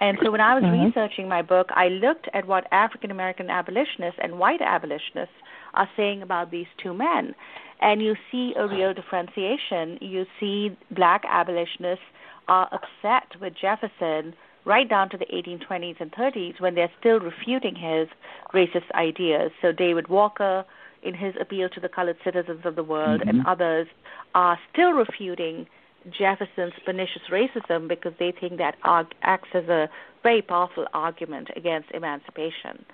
[0.00, 0.86] And so when I was mm-hmm.
[0.86, 5.34] researching my book, I looked at what African American abolitionists and white abolitionists
[5.74, 7.34] are saying about these two men.
[7.80, 9.98] And you see a real differentiation.
[10.00, 12.04] You see black abolitionists
[12.48, 17.74] are upset with Jefferson right down to the 1820s and 30s when they're still refuting
[17.74, 18.08] his
[18.54, 19.50] racist ideas.
[19.60, 20.64] So David Walker,
[21.02, 23.28] in his appeal to the colored citizens of the world, mm-hmm.
[23.28, 23.88] and others
[24.34, 25.66] are still refuting
[26.10, 28.76] Jefferson's pernicious racism because they think that
[29.22, 29.88] acts as a
[30.22, 32.84] very powerful argument against emancipation.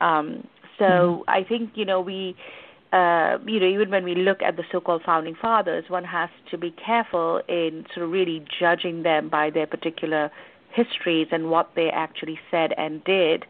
[0.00, 0.46] Um,
[0.78, 1.30] so mm-hmm.
[1.30, 2.36] I think you know we.
[2.92, 6.58] Uh, you know, even when we look at the so-called founding fathers, one has to
[6.58, 10.28] be careful in sort of really judging them by their particular
[10.72, 13.44] histories and what they actually said and did,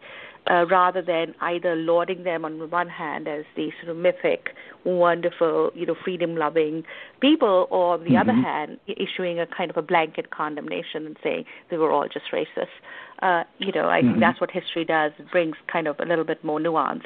[0.49, 4.51] uh, rather than either lauding them on the one hand as these sort of mythic,
[4.85, 6.85] wonderful, you know, freedom-loving
[7.21, 8.17] people, or on the mm-hmm.
[8.17, 12.27] other hand, issuing a kind of a blanket condemnation and saying they were all just
[12.33, 12.69] racist.
[13.23, 14.09] Uh, you know, I mm-hmm.
[14.09, 15.13] think that's what history does.
[15.19, 17.05] It brings kind of a little bit more nuance.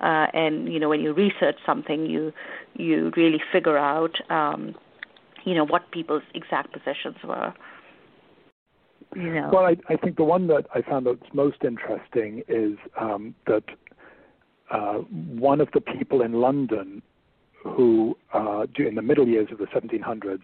[0.00, 2.32] Uh, and you know, when you research something, you
[2.74, 4.74] you really figure out, um,
[5.44, 7.54] you know, what people's exact positions were.
[9.14, 9.50] You know.
[9.52, 13.64] Well, I, I think the one that I found that's most interesting is um, that
[14.70, 17.02] uh, one of the people in London
[17.62, 20.42] who, uh, in the middle years of the 1700s,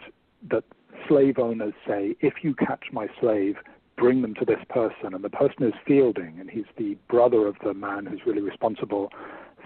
[0.51, 0.65] that
[1.09, 3.57] slave owners say, if you catch my slave,
[3.97, 5.15] bring them to this person.
[5.15, 9.11] And the person is Fielding, and he's the brother of the man who's really responsible,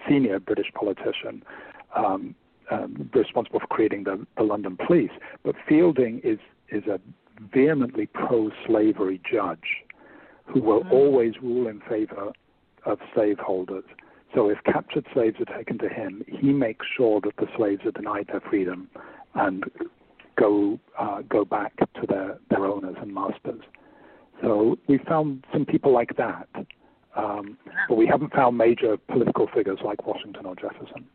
[0.09, 1.43] senior British politician,
[1.95, 2.35] um,
[2.71, 5.11] um, responsible for creating the, the London police.
[5.45, 6.38] But Fielding is,
[6.71, 6.99] is a
[7.53, 9.85] vehemently pro slavery judge
[10.47, 10.93] who will mm-hmm.
[10.93, 12.33] always rule in favor
[12.85, 13.85] of slaveholders.
[14.35, 17.93] So if captured slaves are taken to him, he makes sure that the slaves are
[17.93, 18.89] denied their freedom
[19.35, 19.65] and
[20.39, 23.61] go uh, go back to their, their owners and masters.
[24.41, 26.49] So we found some people like that,
[27.17, 31.07] um, but we haven't found major political figures like Washington or Jefferson.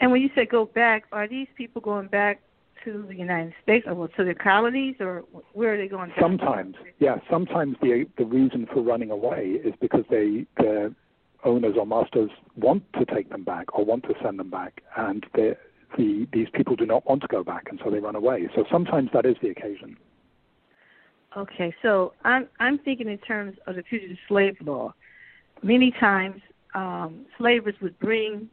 [0.00, 2.40] And when you say go back, are these people going back
[2.84, 6.10] to the United States or to the colonies, or where are they going?
[6.10, 6.20] Back?
[6.20, 7.16] Sometimes, yeah.
[7.30, 10.90] Sometimes the the reason for running away is because they their
[11.44, 15.26] owners or masters want to take them back or want to send them back, and
[15.34, 15.56] the
[15.96, 18.48] these people do not want to go back, and so they run away.
[18.54, 19.96] So sometimes that is the occasion.
[21.36, 24.94] Okay, so I'm I'm thinking in terms of the fugitive slave law.
[25.62, 26.42] Many times,
[26.74, 28.48] um, slavers would bring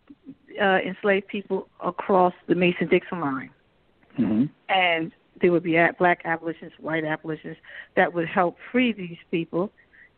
[0.61, 3.49] uh, enslaved people across the Mason-Dixon line,
[4.17, 4.45] mm-hmm.
[4.69, 7.61] and there would be black abolitionists, white abolitionists
[7.95, 9.71] that would help free these people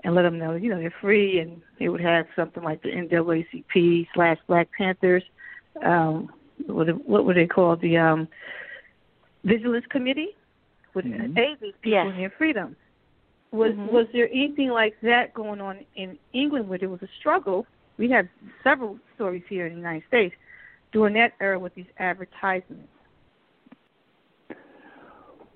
[0.03, 2.89] and let them know, you know, they're free, and they would have something like the
[2.89, 5.23] NAACP slash Black Panthers.
[5.84, 6.31] Um,
[6.67, 8.27] what what would they call the um,
[9.43, 10.36] Vigilance Committee?
[10.95, 11.38] would mm-hmm.
[11.38, 12.08] aid these people yes.
[12.10, 12.75] in their freedom.
[13.51, 13.93] Was mm-hmm.
[13.93, 17.67] was there anything like that going on in England where there was a struggle?
[17.97, 18.27] We have
[18.63, 20.36] several stories here in the United States
[20.91, 22.89] during that era with these advertisements.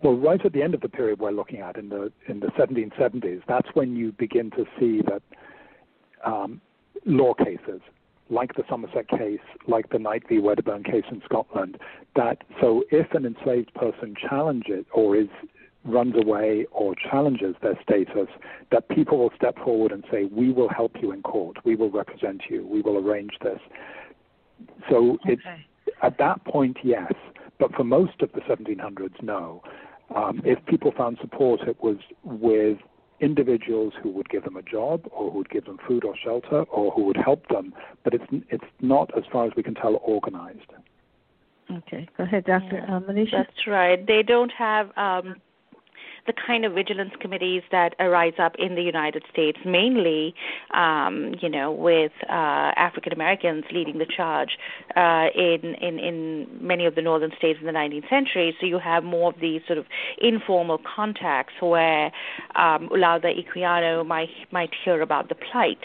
[0.02, 2.48] Well, right at the end of the period we're looking at in the in the
[2.48, 5.22] 1770s, that's when you begin to see that
[6.26, 6.62] um,
[7.06, 7.82] law cases
[8.30, 10.40] like the Somerset case, like the Knight v.
[10.40, 11.78] Wedderburn case in Scotland,
[12.16, 15.28] that so if an enslaved person challenges or is
[15.86, 18.28] runs away or challenges their status,
[18.72, 21.58] that people will step forward and say, "We will help you in court.
[21.66, 22.68] We will represent you.
[22.68, 23.60] We will arrange this."
[24.90, 25.34] So okay.
[25.34, 25.42] it's
[26.02, 27.14] at that point, yes,
[27.60, 29.64] but for most of the 1700s, no.
[30.15, 32.78] Um, if people found support, it was with
[33.19, 36.63] individuals who would give them a job or who would give them food or shelter
[36.63, 40.00] or who would help them, but it's it's not, as far as we can tell,
[40.04, 40.72] organized.
[41.72, 42.84] Okay, go ahead, Dr.
[42.88, 43.32] Yeah, uh, Manisha.
[43.32, 44.06] That's right.
[44.06, 44.91] They don't have.
[44.98, 45.36] Um,
[46.30, 50.36] the kind of vigilance committees that arise up in the United States, mainly,
[50.76, 54.52] um, you know, with uh, African Americans leading the charge
[54.96, 58.56] uh, in, in in many of the northern states in the 19th century.
[58.60, 59.88] So you have more of these sort of
[60.22, 62.12] informal contacts where
[62.56, 65.82] um, Olaudah Equiano might might hear about the plight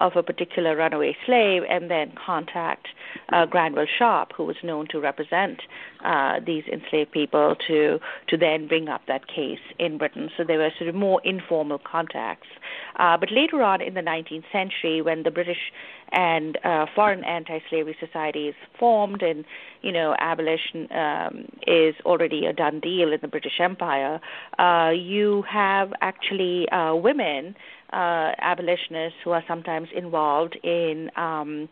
[0.00, 2.86] of a particular runaway slave and then contact
[3.32, 5.60] uh, Granville Sharp, who was known to represent
[6.04, 10.30] uh, these enslaved people, to to then bring up that case in Britain.
[10.36, 12.48] So there were sort of more informal contacts.
[12.96, 15.72] Uh, but later on in the 19th century, when the British
[16.10, 19.44] and uh, foreign anti-slavery societies formed, and
[19.82, 24.20] you know abolition um, is already a done deal in the British Empire,
[24.58, 27.54] uh, you have actually uh, women
[27.92, 31.68] uh, abolitionists who are sometimes involved in, um,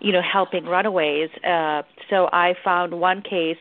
[0.00, 1.30] you know, helping runaways.
[1.44, 3.58] Uh, so I found one case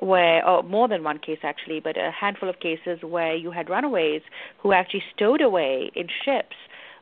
[0.00, 3.68] where, or more than one case actually, but a handful of cases where you had
[3.68, 4.22] runaways
[4.58, 6.56] who actually stowed away in ships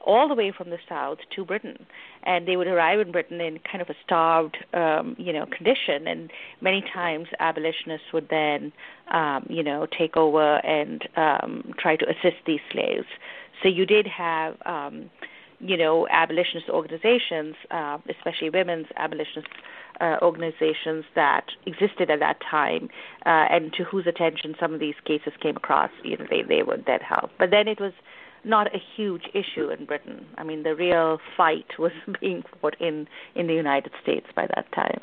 [0.05, 1.87] all the way from the south to Britain,
[2.23, 6.07] and they would arrive in Britain in kind of a starved, um, you know, condition.
[6.07, 8.73] And many times abolitionists would then,
[9.13, 13.07] um, you know, take over and um, try to assist these slaves.
[13.63, 15.11] So you did have, um,
[15.61, 19.49] you know, abolitionist organizations, uh, especially women's abolitionist
[20.01, 22.89] uh, organizations that existed at that time,
[23.27, 25.91] uh, and to whose attention some of these cases came across.
[26.05, 27.31] You know, they they would then help.
[27.39, 27.93] But then it was
[28.45, 30.25] not a huge issue in Britain.
[30.37, 34.71] I mean, the real fight was being fought in in the United States by that
[34.73, 35.01] time.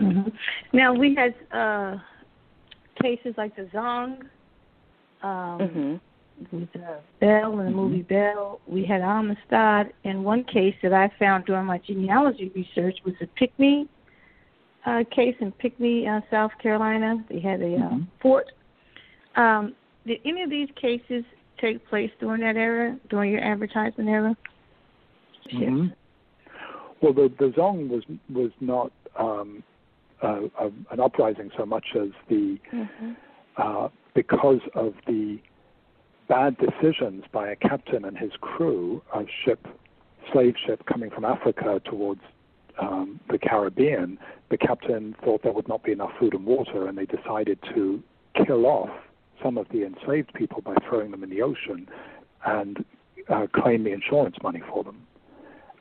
[0.00, 0.28] Mm-hmm.
[0.76, 1.96] Now we had uh,
[3.02, 4.20] cases like the Zong.
[5.22, 5.96] Um, mm-hmm
[6.52, 8.14] with uh, Belle in the movie mm-hmm.
[8.14, 8.60] Belle.
[8.66, 13.26] We had Amistad, and one case that I found during my genealogy research was a
[13.26, 13.88] Pinckney
[14.86, 17.24] uh, case in Pinckney, uh, South Carolina.
[17.28, 18.02] They had a uh, mm-hmm.
[18.22, 18.46] fort.
[19.36, 19.74] Um,
[20.06, 21.24] did any of these cases
[21.60, 24.36] take place during that era, during your advertisement era?
[25.52, 25.86] Mm-hmm.
[27.02, 29.62] Well, the the Zong was was not um,
[30.22, 30.40] uh,
[30.90, 33.12] an uprising so much as the mm-hmm.
[33.56, 35.38] uh, because of the
[36.28, 39.66] bad decisions by a captain and his crew, a ship,
[40.32, 42.20] slave ship coming from Africa towards
[42.78, 44.18] um, the Caribbean,
[44.50, 48.02] the captain thought there would not be enough food and water, and they decided to
[48.46, 48.90] kill off
[49.42, 51.88] some of the enslaved people by throwing them in the ocean
[52.46, 52.84] and
[53.28, 55.06] uh, claim the insurance money for them.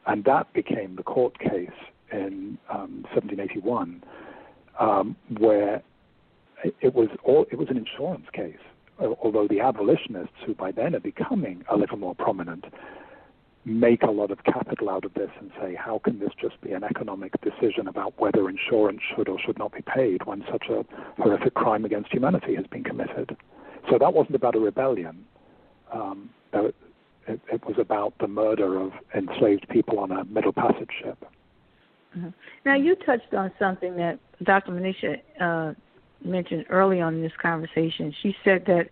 [0.05, 1.69] And that became the court case
[2.11, 4.03] in um, 1781,
[4.79, 5.83] um, where
[6.81, 8.55] it was all, it was an insurance case
[8.99, 12.65] although the abolitionists, who by then are becoming a little more prominent,
[13.65, 16.71] make a lot of capital out of this and say, how can this just be
[16.71, 20.85] an economic decision about whether insurance should or should not be paid when such a
[21.21, 23.35] horrific crime against humanity has been committed?
[23.89, 25.25] So that wasn't about a rebellion.
[25.91, 26.75] Um, it,
[27.27, 31.25] it, was about the murder of enslaved people on a Middle Passage ship.
[32.17, 32.29] Mm-hmm.
[32.65, 34.71] Now, you touched on something that Dr.
[34.71, 35.73] Manisha uh,
[36.23, 38.13] mentioned early on in this conversation.
[38.21, 38.89] She said that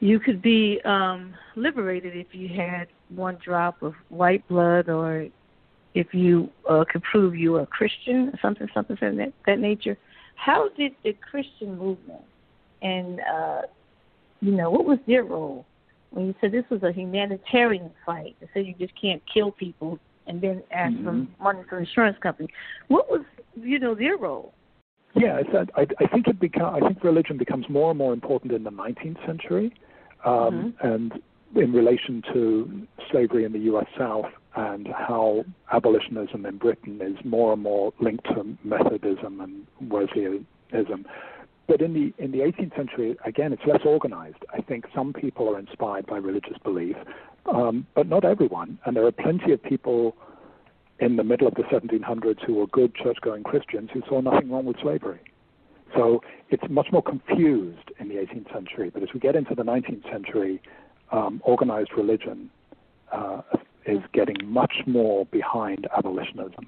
[0.00, 5.28] you could be um, liberated if you had one drop of white blood or
[5.94, 9.96] if you uh, could prove you were a Christian, something, something of that, that nature.
[10.34, 12.20] How did the Christian movement
[12.82, 13.62] and, uh,
[14.40, 15.64] you know, what was their role?
[16.10, 19.98] When you said this was a humanitarian fight, they said you just can't kill people
[20.26, 21.24] and then ask mm-hmm.
[21.38, 22.48] for money from insurance company.
[22.88, 23.22] What was,
[23.54, 24.52] you know, their role?
[25.16, 25.40] Yeah,
[25.74, 28.70] I, I think it become, I think religion becomes more and more important in the
[28.70, 29.72] 19th century,
[30.24, 30.86] um, mm-hmm.
[30.86, 31.12] and
[31.54, 33.86] in relation to slavery in the U.S.
[33.96, 34.26] South
[34.56, 41.06] and how abolitionism in Britain is more and more linked to Methodism and Wesleyanism.
[41.66, 44.44] But in the in the 18th century, again, it's less organized.
[44.52, 46.96] I think some people are inspired by religious belief,
[47.46, 48.78] um, but not everyone.
[48.84, 50.14] And there are plenty of people
[50.98, 54.64] in the middle of the 1700s who were good church-going Christians who saw nothing wrong
[54.64, 55.20] with slavery.
[55.94, 58.90] So it's much more confused in the 18th century.
[58.92, 60.60] But as we get into the 19th century,
[61.12, 62.50] um, organized religion
[63.12, 63.42] uh,
[63.86, 66.66] is getting much more behind abolitionism.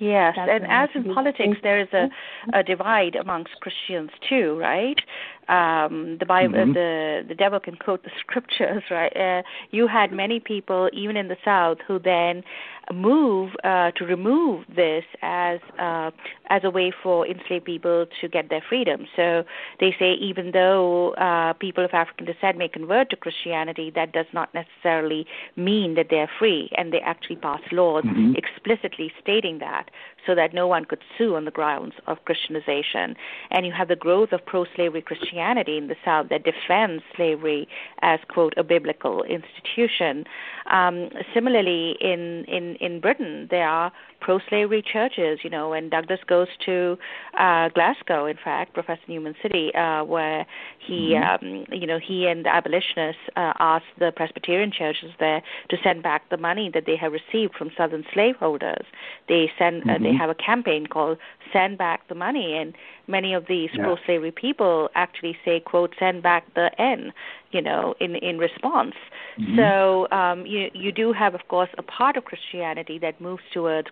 [0.00, 2.08] Yes, and as in politics, there is a,
[2.58, 4.98] a divide amongst Christians too, right?
[5.50, 6.72] Um, the Bible, mm-hmm.
[6.72, 9.14] the the devil can quote the scriptures, right?
[9.16, 12.42] Uh, you had many people, even in the South, who then
[12.92, 16.10] move uh, to remove this as uh,
[16.48, 19.06] as a way for enslaved people to get their freedom.
[19.16, 19.44] So
[19.80, 24.26] they say even though uh, people of African descent may convert to Christianity, that does
[24.32, 28.34] not necessarily mean that they are free, and they actually pass laws mm-hmm.
[28.36, 29.90] explicitly stating that.
[30.26, 33.14] So that no one could sue on the grounds of Christianization.
[33.50, 37.68] And you have the growth of pro slavery Christianity in the South that defends slavery
[38.02, 40.24] as, quote, a biblical institution.
[40.70, 45.40] Um, similarly, in, in, in Britain, there are pro-slavery churches.
[45.42, 46.98] You know, when Douglass goes to
[47.38, 50.46] uh, Glasgow, in fact, Professor Newman City, uh, where
[50.78, 51.46] he, mm-hmm.
[51.46, 56.02] um, you know, he and the abolitionists uh, asked the Presbyterian churches there to send
[56.02, 58.86] back the money that they have received from Southern slaveholders.
[59.28, 59.90] They send, mm-hmm.
[59.90, 60.16] uh, they mm-hmm.
[60.16, 61.18] have a campaign called
[61.52, 62.74] "Send Back the Money," and
[63.06, 63.84] many of these yeah.
[63.84, 67.12] pro-slavery people actually say, "quote Send back the N,"
[67.52, 68.94] you know, in in response.
[69.38, 69.56] Mm-hmm.
[69.58, 73.90] So um, you you do have, of course, a part of Christianity that moves toward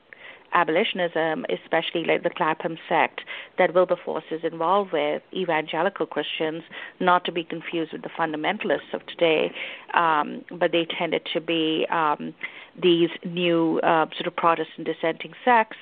[0.52, 3.22] abolitionism, especially like the Clapham sect
[3.58, 6.62] that Wilberforce is involved with, evangelical Christians,
[7.00, 9.52] not to be confused with the fundamentalists of today,
[9.94, 12.34] um, but they tended to be um,
[12.80, 15.76] these new uh, sort of Protestant dissenting sects.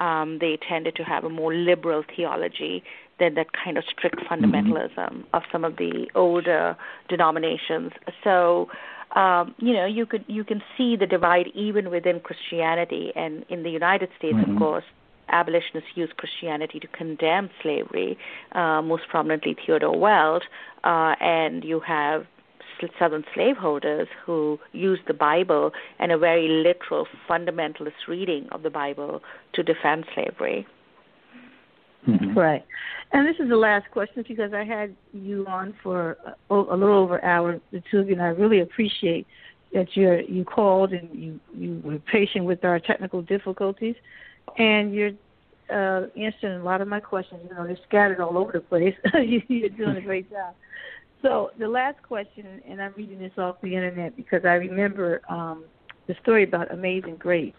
[0.00, 2.82] Um, they tended to have a more liberal theology
[3.18, 5.34] than that kind of strict fundamentalism mm-hmm.
[5.34, 6.76] of some of the older
[7.08, 7.92] denominations.
[8.24, 8.68] So
[9.16, 13.62] um, you know, you could you can see the divide even within Christianity, and in
[13.62, 14.52] the United States, mm-hmm.
[14.52, 14.84] of course,
[15.28, 18.16] abolitionists use Christianity to condemn slavery,
[18.52, 20.44] uh, most prominently Theodore Weld,
[20.84, 22.26] uh, and you have
[22.98, 29.22] Southern slaveholders who use the Bible and a very literal fundamentalist reading of the Bible
[29.54, 30.66] to defend slavery.
[32.08, 32.36] Mm-hmm.
[32.36, 32.64] Right.
[33.12, 36.16] And this is the last question because I had you on for
[36.50, 39.26] a, little over an hour, the two of you, and I really appreciate
[39.72, 43.94] that you you called and you you were patient with our technical difficulties,
[44.58, 45.12] and you're
[45.70, 47.40] uh, answering a lot of my questions.
[47.48, 48.94] You know, they're scattered all over the place.
[49.48, 50.54] you're doing a great job.
[51.22, 55.64] So the last question, and I'm reading this off the internet because I remember um,
[56.08, 57.54] the story about Amazing Grace,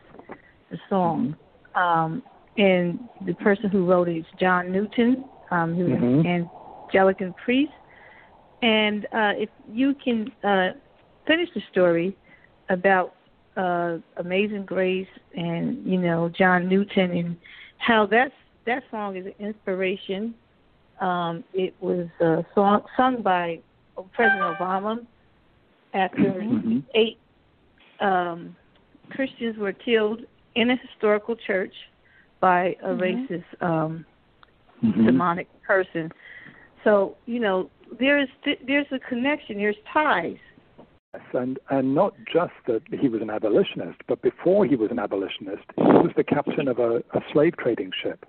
[0.69, 1.35] the song.
[1.75, 2.23] Um,
[2.57, 6.19] and the person who wrote it is John Newton, um, who mm-hmm.
[6.19, 6.49] is an
[6.93, 7.71] Anglican priest.
[8.61, 10.69] And uh, if you can uh,
[11.27, 12.15] finish the story
[12.69, 13.15] about
[13.57, 17.37] uh, Amazing Grace and you know John Newton and
[17.77, 18.31] how that
[18.65, 20.33] that song is an inspiration.
[21.01, 23.59] Um, it was uh, song, sung by
[24.13, 25.05] President Obama
[25.93, 26.79] after mm-hmm.
[26.95, 27.17] eight
[27.99, 28.55] um,
[29.11, 30.21] Christians were killed
[30.55, 31.73] in a historical church
[32.43, 33.01] by a mm-hmm.
[33.01, 34.05] racist um
[34.83, 35.05] mm-hmm.
[35.05, 36.11] demonic person.
[36.83, 37.69] So, you know,
[37.99, 38.27] there's
[38.67, 40.35] there's a connection, there's ties.
[41.13, 44.99] Yes, and and not just that he was an abolitionist, but before he was an
[44.99, 48.25] abolitionist, he was the captain of a, a slave trading ship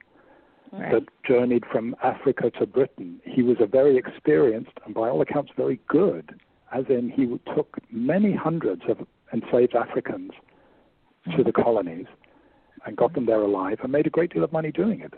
[0.70, 0.92] right.
[0.92, 3.20] that journeyed from Africa to Britain.
[3.24, 6.38] He was a very experienced and, by all accounts, very good.
[6.72, 8.98] As in, he took many hundreds of
[9.32, 10.30] enslaved Africans
[11.36, 12.06] to the colonies
[12.86, 15.12] and got them there alive and made a great deal of money doing it.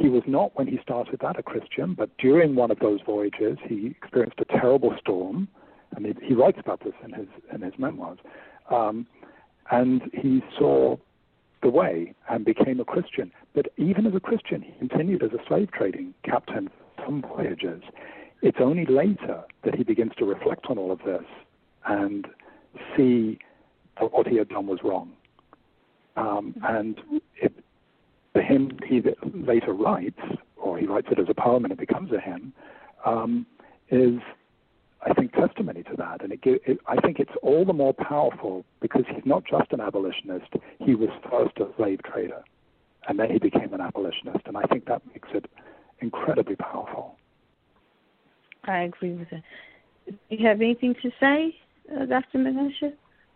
[0.00, 3.58] He was not, when he started that, a Christian, but during one of those voyages,
[3.66, 5.48] he experienced a terrible storm,
[5.94, 8.18] and he, he writes about this in his in his memoirs.
[8.70, 9.06] Um,
[9.70, 10.96] and he saw
[11.62, 13.32] the way and became a Christian.
[13.54, 17.82] But even as a Christian, he continued as a slave trading captain for some voyages.
[18.42, 21.24] It's only later that he begins to reflect on all of this
[21.86, 22.26] and
[22.96, 23.38] see
[24.00, 25.12] that what he had done was wrong.
[26.16, 26.98] Um, and
[27.36, 27.52] it,
[28.34, 29.02] the hymn he
[29.34, 30.20] later writes,
[30.56, 32.52] or he writes it as a poem and it becomes a hymn,
[33.04, 33.46] um,
[33.90, 34.20] is,
[35.04, 36.22] I think, testimony to that.
[36.22, 39.80] And it, it, I think it's all the more powerful because he's not just an
[39.80, 42.42] abolitionist, he was first a slave trader,
[43.08, 44.46] and then he became an abolitionist.
[44.46, 45.46] And I think that makes it
[46.00, 47.16] incredibly powerful.
[48.64, 49.42] I agree with it.
[50.06, 51.56] Do you have anything to say,
[51.94, 52.38] uh, Dr.
[52.38, 52.92] Manisha?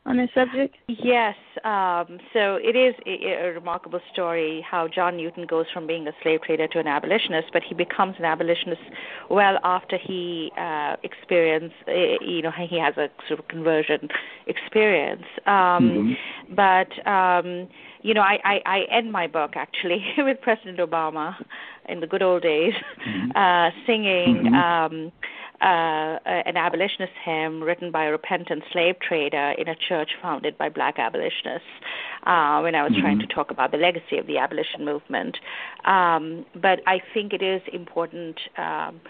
[0.07, 0.77] On this subject?
[0.89, 1.35] Yes.
[1.65, 6.13] Um, so it is a, a, remarkable story how John Newton goes from being a
[6.23, 8.83] slave trader to an abolitionist, but he becomes an abolitionist
[9.31, 10.97] well after he uh,
[11.89, 14.09] uh, you know, he has a sort of conversion
[14.47, 15.25] experience.
[15.47, 16.17] Um,
[16.49, 16.55] mm-hmm.
[16.55, 17.69] But um,
[18.03, 21.35] you know, I, I, I end my book actually with President Obama
[21.89, 22.75] in the good old days,
[23.07, 23.31] mm-hmm.
[23.35, 24.45] uh, singing.
[24.53, 25.09] Mm-hmm.
[25.59, 30.69] Uh, an abolitionist hymn written by a repentant slave trader in a church founded by
[30.69, 31.67] black abolitionists
[32.27, 33.01] uh, when I was mm-hmm.
[33.01, 35.39] trying to talk about the legacy of the abolition movement.
[35.87, 39.01] Um, but I think it is important um,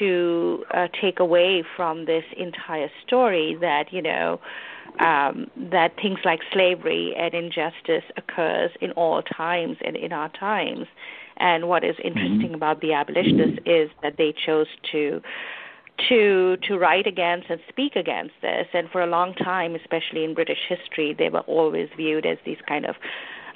[0.00, 4.40] to uh, take away from this entire story that, you know,
[4.98, 10.86] um, that things like slavery and injustice occurs in all times and in our times.
[11.36, 12.54] And what is interesting mm-hmm.
[12.54, 15.20] about the abolitionists is that they chose to
[16.08, 18.66] to to write against and speak against this.
[18.72, 22.58] And for a long time, especially in British history, they were always viewed as these
[22.66, 22.96] kind of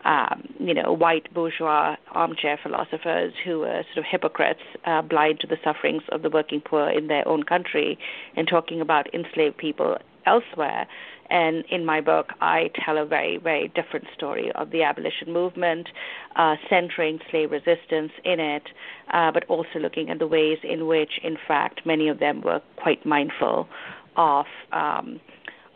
[0.05, 5.47] um, you know, white bourgeois armchair philosophers who were sort of hypocrites, uh, blind to
[5.47, 7.99] the sufferings of the working poor in their own country,
[8.37, 10.87] and talking about enslaved people elsewhere.
[11.33, 15.89] And in my book, I tell a very, very different story of the abolition movement,
[16.37, 18.65] uh, centering slave resistance in it,
[19.15, 22.61] uh, but also looking at the ways in which, in fact, many of them were
[22.77, 23.67] quite mindful
[24.17, 24.45] of.
[24.73, 25.21] Um,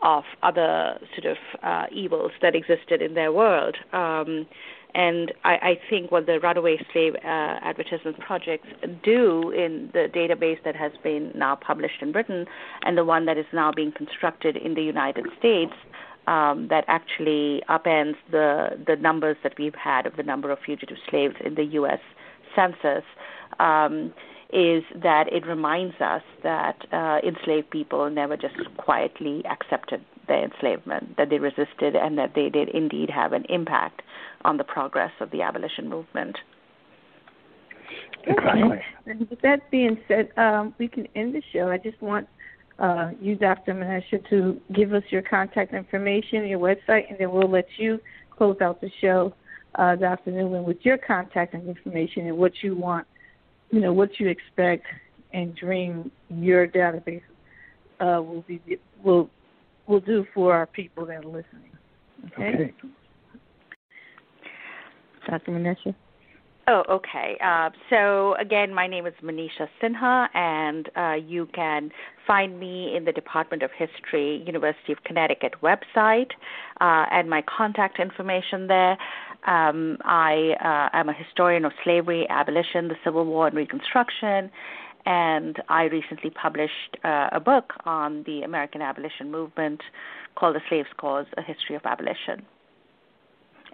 [0.02, 3.76] of other sort of uh, evils that existed in their world.
[3.94, 4.46] Um,
[4.96, 8.66] and I, I think what the Runaway Slave uh, Advertisement Projects
[9.04, 12.46] do in the database that has been now published in Britain
[12.82, 15.74] and the one that is now being constructed in the United States
[16.26, 20.96] um, that actually upends the the numbers that we've had of the number of fugitive
[21.10, 22.00] slaves in the U.S.
[22.56, 23.04] Census.
[23.60, 24.14] Um,
[24.52, 31.16] is that it reminds us that uh, enslaved people never just quietly accepted their enslavement,
[31.16, 34.02] that they resisted, and that they did indeed have an impact
[34.46, 36.36] on the progress of the abolition movement.
[38.26, 38.80] Exactly.
[39.06, 41.68] And with that being said, um, we can end the show.
[41.70, 42.26] I just want
[42.78, 43.74] uh, you, Dr.
[43.74, 48.56] Manisha, to give us your contact information, your website, and then we'll let you close
[48.60, 49.34] out the show,
[49.76, 50.32] uh, Dr.
[50.32, 53.06] Newman, with your contact information and what you want
[53.70, 54.86] you know what you expect
[55.32, 57.22] and dream your database
[58.00, 58.60] uh, will be
[59.02, 59.28] will
[59.86, 61.70] will do for our people that are listening.
[62.26, 62.54] Okay.
[62.54, 62.74] okay.
[65.26, 65.52] Dr.
[65.52, 65.94] Manisha?
[66.68, 67.38] Oh, okay.
[67.44, 71.92] Uh, so again, my name is Manisha Sinha, and uh, you can
[72.26, 76.30] find me in the Department of History, University of Connecticut website,
[76.80, 78.98] uh, and my contact information there.
[79.46, 84.50] Um, I uh, am a historian of slavery, abolition, the Civil War, and Reconstruction,
[85.04, 89.82] and I recently published uh, a book on the American abolition movement
[90.34, 92.44] called The Slave's Cause: A History of Abolition.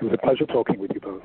[0.02, 1.22] was a pleasure talking with you both.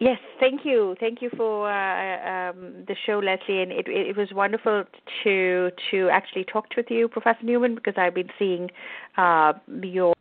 [0.00, 4.28] Yes, thank you, thank you for uh, um, the show, Leslie, and it, it, was
[4.30, 4.84] wonderful
[5.24, 8.70] to to actually talk with you, Professor Newman, because I've been seeing
[9.16, 10.15] uh, your